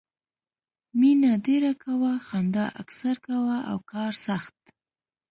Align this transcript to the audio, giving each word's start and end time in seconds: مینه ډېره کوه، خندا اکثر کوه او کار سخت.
مینه 0.99 1.31
ډېره 1.47 1.71
کوه، 1.83 2.11
خندا 2.27 2.65
اکثر 2.81 3.15
کوه 3.27 3.57
او 3.71 3.77
کار 3.91 4.11
سخت. 4.27 4.57